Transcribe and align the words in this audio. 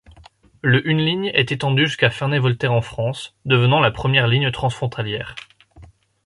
Le 0.63 0.83
une 0.87 0.97
ligne 0.97 1.27
est 1.35 1.51
étendue 1.51 1.85
jusqu'à 1.85 2.09
Ferney-Voltaire 2.09 2.73
en 2.73 2.81
France, 2.81 3.35
devenant 3.45 3.79
la 3.79 3.91
première 3.91 4.25
ligne 4.25 4.49
transfrontalière. 4.49 5.35